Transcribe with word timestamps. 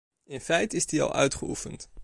In 0.25 0.41
feite 0.41 0.75
is 0.75 0.85
die 0.87 1.01
al 1.01 1.13
uitgeoefend. 1.13 1.89